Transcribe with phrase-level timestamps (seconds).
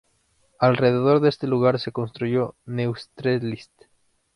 [0.57, 3.69] Alrededor de este lugar se construyó Neustrelitz.